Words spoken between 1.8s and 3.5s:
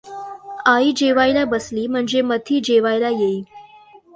म्हणजे मथी जेवायला येई.